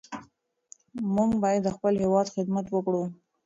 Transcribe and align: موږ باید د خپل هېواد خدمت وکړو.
موږ 1.15 1.31
باید 1.43 1.61
د 1.63 1.69
خپل 1.75 1.93
هېواد 2.03 2.27
خدمت 2.35 2.65
وکړو. 2.69 3.03